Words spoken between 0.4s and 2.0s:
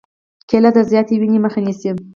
کېله د زیاتې وینې مخه نیسي.